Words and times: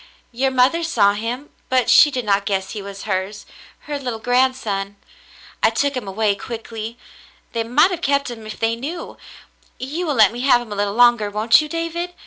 Your 0.31 0.49
mother 0.49 0.81
saw 0.81 1.13
him, 1.13 1.51
but 1.69 1.87
she 1.87 2.09
did 2.09 2.25
not 2.25 2.47
guess 2.47 2.71
he 2.71 2.81
was 2.81 3.03
hers— 3.03 3.45
her 3.85 3.99
little 3.99 4.17
grandson. 4.17 4.95
I 5.61 5.69
took 5.69 5.95
him 5.95 6.07
away 6.07 6.33
quickly. 6.33 6.97
They 7.53 7.63
might 7.63 7.91
have 7.91 8.01
kept 8.01 8.31
him 8.31 8.47
if 8.47 8.59
they 8.59 8.75
knew. 8.75 9.17
You 9.77 10.07
will 10.07 10.15
let 10.15 10.31
me 10.31 10.39
have 10.39 10.59
him 10.59 10.71
a 10.71 10.75
little 10.75 10.95
longer, 10.95 11.29
won't 11.29 11.61
you, 11.61 11.69
David 11.69 12.15